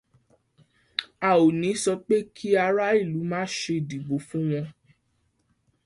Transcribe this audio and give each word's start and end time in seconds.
A 1.29 1.29
ò 1.43 1.45
ní 1.59 1.69
sọ 1.83 1.93
pé 2.05 2.15
kí 2.35 2.47
ará 2.65 2.87
ìlú 3.01 3.19
má 3.31 3.39
ṣé 3.57 3.75
dìbò 3.89 4.15
fún 4.27 4.45
wọn 4.51 4.67